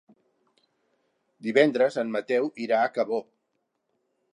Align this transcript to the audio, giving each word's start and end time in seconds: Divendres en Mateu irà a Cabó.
Divendres 1.49 2.01
en 2.05 2.11
Mateu 2.17 2.53
irà 2.67 2.81
a 2.87 2.93
Cabó. 2.97 3.23